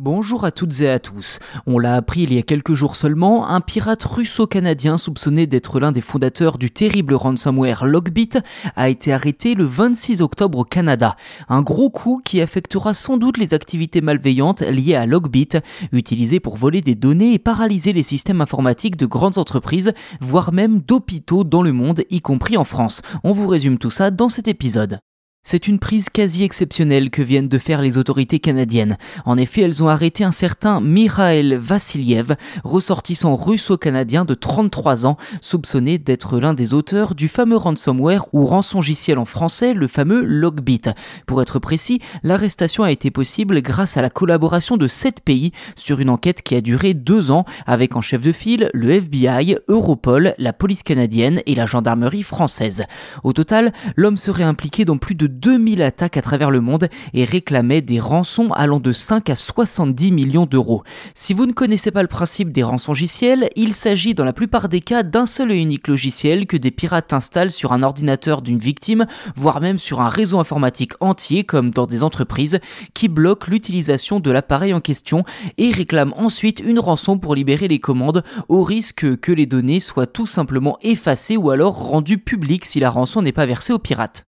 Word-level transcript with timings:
Bonjour 0.00 0.44
à 0.44 0.52
toutes 0.52 0.80
et 0.82 0.88
à 0.88 1.00
tous. 1.00 1.40
On 1.66 1.80
l'a 1.80 1.96
appris 1.96 2.22
il 2.22 2.32
y 2.32 2.38
a 2.38 2.42
quelques 2.42 2.74
jours 2.74 2.94
seulement, 2.94 3.48
un 3.48 3.60
pirate 3.60 4.04
russo-canadien 4.04 4.96
soupçonné 4.96 5.48
d'être 5.48 5.80
l'un 5.80 5.90
des 5.90 6.00
fondateurs 6.00 6.56
du 6.56 6.70
terrible 6.70 7.14
ransomware 7.14 7.84
Logbit 7.84 8.30
a 8.76 8.90
été 8.90 9.12
arrêté 9.12 9.56
le 9.56 9.64
26 9.64 10.22
octobre 10.22 10.58
au 10.58 10.62
Canada. 10.62 11.16
Un 11.48 11.62
gros 11.62 11.90
coup 11.90 12.22
qui 12.24 12.40
affectera 12.40 12.94
sans 12.94 13.16
doute 13.16 13.38
les 13.38 13.54
activités 13.54 14.00
malveillantes 14.00 14.60
liées 14.60 14.94
à 14.94 15.04
Logbit, 15.04 15.48
utilisées 15.90 16.38
pour 16.38 16.56
voler 16.56 16.80
des 16.80 16.94
données 16.94 17.32
et 17.32 17.40
paralyser 17.40 17.92
les 17.92 18.04
systèmes 18.04 18.40
informatiques 18.40 18.96
de 18.96 19.06
grandes 19.06 19.38
entreprises, 19.38 19.92
voire 20.20 20.52
même 20.52 20.78
d'hôpitaux 20.78 21.42
dans 21.42 21.62
le 21.62 21.72
monde, 21.72 22.04
y 22.08 22.20
compris 22.20 22.56
en 22.56 22.62
France. 22.62 23.02
On 23.24 23.32
vous 23.32 23.48
résume 23.48 23.78
tout 23.78 23.90
ça 23.90 24.12
dans 24.12 24.28
cet 24.28 24.46
épisode. 24.46 25.00
C'est 25.44 25.66
une 25.66 25.78
prise 25.78 26.10
quasi 26.10 26.44
exceptionnelle 26.44 27.08
que 27.08 27.22
viennent 27.22 27.48
de 27.48 27.56
faire 27.56 27.80
les 27.80 27.96
autorités 27.96 28.38
canadiennes. 28.38 28.98
En 29.24 29.38
effet, 29.38 29.62
elles 29.62 29.82
ont 29.82 29.88
arrêté 29.88 30.22
un 30.22 30.32
certain 30.32 30.80
Mikhail 30.80 31.54
Vassiliev, 31.54 32.36
ressortissant 32.64 33.34
russo-canadien 33.34 34.26
de 34.26 34.34
33 34.34 35.06
ans, 35.06 35.16
soupçonné 35.40 35.96
d'être 35.96 36.38
l'un 36.38 36.52
des 36.52 36.74
auteurs 36.74 37.14
du 37.14 37.28
fameux 37.28 37.56
ransomware 37.56 38.26
ou 38.34 38.44
rançongiciel 38.44 39.16
en 39.16 39.24
français, 39.24 39.72
le 39.72 39.86
fameux 39.86 40.22
Logbit. 40.22 40.82
Pour 41.26 41.40
être 41.40 41.58
précis, 41.58 42.02
l'arrestation 42.22 42.84
a 42.84 42.90
été 42.90 43.10
possible 43.10 43.62
grâce 43.62 43.96
à 43.96 44.02
la 44.02 44.10
collaboration 44.10 44.76
de 44.76 44.86
sept 44.86 45.22
pays 45.22 45.52
sur 45.76 46.00
une 46.00 46.10
enquête 46.10 46.42
qui 46.42 46.56
a 46.56 46.60
duré 46.60 46.92
deux 46.92 47.30
ans 47.30 47.46
avec 47.66 47.96
en 47.96 48.02
chef 48.02 48.20
de 48.20 48.32
file 48.32 48.70
le 48.74 48.90
FBI, 48.90 49.56
Europol, 49.68 50.34
la 50.36 50.52
police 50.52 50.82
canadienne 50.82 51.40
et 51.46 51.54
la 51.54 51.64
gendarmerie 51.64 52.22
française. 52.22 52.82
Au 53.24 53.32
total, 53.32 53.72
l'homme 53.96 54.18
serait 54.18 54.42
impliqué 54.42 54.84
dans 54.84 54.98
plus 54.98 55.14
de 55.14 55.27
2000 55.28 55.82
attaques 55.82 56.16
à 56.16 56.22
travers 56.22 56.50
le 56.50 56.60
monde 56.60 56.88
et 57.14 57.24
réclamait 57.24 57.82
des 57.82 58.00
rançons 58.00 58.50
allant 58.52 58.80
de 58.80 58.92
5 58.92 59.30
à 59.30 59.36
70 59.36 60.12
millions 60.12 60.46
d'euros. 60.46 60.82
Si 61.14 61.34
vous 61.34 61.46
ne 61.46 61.52
connaissez 61.52 61.90
pas 61.90 62.02
le 62.02 62.08
principe 62.08 62.52
des 62.52 62.62
rançongiciels, 62.62 63.48
il 63.56 63.74
s'agit 63.74 64.14
dans 64.14 64.24
la 64.24 64.32
plupart 64.32 64.68
des 64.68 64.80
cas 64.80 65.02
d'un 65.02 65.26
seul 65.26 65.52
et 65.52 65.56
unique 65.56 65.88
logiciel 65.88 66.46
que 66.46 66.56
des 66.56 66.70
pirates 66.70 67.12
installent 67.12 67.52
sur 67.52 67.72
un 67.72 67.82
ordinateur 67.82 68.42
d'une 68.42 68.58
victime, 68.58 69.06
voire 69.36 69.60
même 69.60 69.78
sur 69.78 70.00
un 70.00 70.08
réseau 70.08 70.38
informatique 70.38 70.94
entier 71.00 71.44
comme 71.44 71.70
dans 71.70 71.86
des 71.86 72.02
entreprises, 72.02 72.60
qui 72.94 73.08
bloque 73.08 73.48
l'utilisation 73.48 74.20
de 74.20 74.30
l'appareil 74.30 74.74
en 74.74 74.80
question 74.80 75.24
et 75.58 75.70
réclament 75.70 76.14
ensuite 76.16 76.60
une 76.60 76.78
rançon 76.78 77.18
pour 77.18 77.34
libérer 77.34 77.68
les 77.68 77.78
commandes 77.78 78.24
au 78.48 78.62
risque 78.62 79.18
que 79.20 79.32
les 79.32 79.46
données 79.46 79.80
soient 79.80 80.06
tout 80.06 80.26
simplement 80.26 80.78
effacées 80.82 81.36
ou 81.36 81.50
alors 81.50 81.74
rendues 81.74 82.18
publiques 82.18 82.64
si 82.64 82.80
la 82.80 82.90
rançon 82.90 83.22
n'est 83.22 83.32
pas 83.32 83.46
versée 83.46 83.72
aux 83.72 83.78
pirates. 83.78 84.27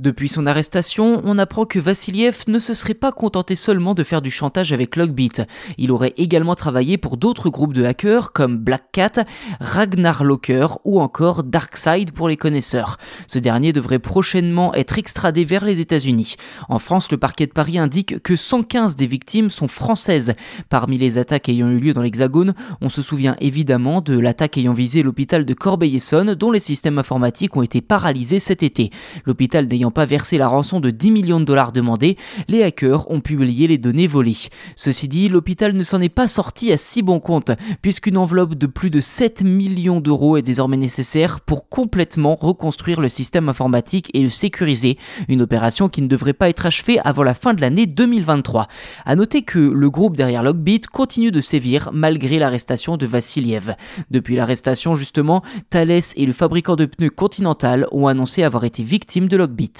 Depuis 0.00 0.30
son 0.30 0.46
arrestation, 0.46 1.20
on 1.26 1.36
apprend 1.36 1.66
que 1.66 1.78
Vassiliev 1.78 2.44
ne 2.46 2.58
se 2.58 2.72
serait 2.72 2.94
pas 2.94 3.12
contenté 3.12 3.54
seulement 3.54 3.92
de 3.92 4.02
faire 4.02 4.22
du 4.22 4.30
chantage 4.30 4.72
avec 4.72 4.96
Logbit. 4.96 5.42
Il 5.76 5.92
aurait 5.92 6.14
également 6.16 6.54
travaillé 6.54 6.96
pour 6.96 7.18
d'autres 7.18 7.50
groupes 7.50 7.74
de 7.74 7.84
hackers 7.84 8.32
comme 8.32 8.56
Black 8.56 8.84
Cat, 8.92 9.26
Ragnar 9.60 10.24
Locker 10.24 10.68
ou 10.86 11.02
encore 11.02 11.42
Darkside 11.42 12.12
pour 12.12 12.30
les 12.30 12.38
connaisseurs. 12.38 12.96
Ce 13.26 13.38
dernier 13.38 13.74
devrait 13.74 13.98
prochainement 13.98 14.72
être 14.72 14.96
extradé 14.96 15.44
vers 15.44 15.66
les 15.66 15.80
États-Unis. 15.80 16.36
En 16.70 16.78
France, 16.78 17.12
le 17.12 17.18
parquet 17.18 17.46
de 17.46 17.52
Paris 17.52 17.76
indique 17.76 18.22
que 18.22 18.36
115 18.36 18.96
des 18.96 19.06
victimes 19.06 19.50
sont 19.50 19.68
françaises. 19.68 20.32
Parmi 20.70 20.96
les 20.96 21.18
attaques 21.18 21.50
ayant 21.50 21.68
eu 21.68 21.78
lieu 21.78 21.92
dans 21.92 22.00
l'Hexagone, 22.00 22.54
on 22.80 22.88
se 22.88 23.02
souvient 23.02 23.36
évidemment 23.38 24.00
de 24.00 24.18
l'attaque 24.18 24.56
ayant 24.56 24.72
visé 24.72 25.02
l'hôpital 25.02 25.44
de 25.44 25.52
Corbeil-Essonne 25.52 26.34
dont 26.36 26.52
les 26.52 26.58
systèmes 26.58 26.98
informatiques 26.98 27.54
ont 27.54 27.62
été 27.62 27.82
paralysés 27.82 28.38
cet 28.38 28.62
été. 28.62 28.88
L'hôpital 29.26 29.66
n'ayant 29.66 29.89
pas 29.90 30.04
versé 30.04 30.38
la 30.38 30.48
rançon 30.48 30.80
de 30.80 30.90
10 30.90 31.10
millions 31.10 31.40
de 31.40 31.44
dollars 31.44 31.72
demandés, 31.72 32.16
les 32.48 32.62
hackers 32.62 33.10
ont 33.10 33.20
publié 33.20 33.66
les 33.66 33.78
données 33.78 34.06
volées. 34.06 34.48
Ceci 34.76 35.08
dit, 35.08 35.28
l'hôpital 35.28 35.74
ne 35.74 35.82
s'en 35.82 36.00
est 36.00 36.08
pas 36.08 36.28
sorti 36.28 36.72
à 36.72 36.76
si 36.76 37.02
bon 37.02 37.20
compte, 37.20 37.50
puisqu'une 37.82 38.16
enveloppe 38.16 38.54
de 38.54 38.66
plus 38.66 38.90
de 38.90 39.00
7 39.00 39.42
millions 39.42 40.00
d'euros 40.00 40.36
est 40.36 40.42
désormais 40.42 40.76
nécessaire 40.76 41.40
pour 41.40 41.68
complètement 41.68 42.36
reconstruire 42.36 43.00
le 43.00 43.08
système 43.08 43.48
informatique 43.48 44.10
et 44.14 44.22
le 44.22 44.28
sécuriser, 44.28 44.98
une 45.28 45.42
opération 45.42 45.88
qui 45.88 46.02
ne 46.02 46.08
devrait 46.08 46.32
pas 46.32 46.48
être 46.48 46.66
achevée 46.66 46.98
avant 47.04 47.22
la 47.22 47.34
fin 47.34 47.54
de 47.54 47.60
l'année 47.60 47.86
2023. 47.86 48.68
À 49.04 49.16
noter 49.16 49.42
que 49.42 49.58
le 49.58 49.90
groupe 49.90 50.16
derrière 50.16 50.42
Logbit 50.42 50.82
continue 50.92 51.30
de 51.30 51.40
sévir 51.40 51.90
malgré 51.92 52.38
l'arrestation 52.38 52.96
de 52.96 53.06
Vassiliev. 53.06 53.74
Depuis 54.10 54.36
l'arrestation, 54.36 54.94
justement, 54.94 55.42
Thales 55.70 56.00
et 56.16 56.26
le 56.26 56.32
fabricant 56.32 56.76
de 56.76 56.86
pneus 56.86 57.10
Continental 57.10 57.86
ont 57.92 58.06
annoncé 58.06 58.42
avoir 58.42 58.64
été 58.64 58.82
victimes 58.82 59.28
de 59.28 59.36
Logbit. 59.36 59.79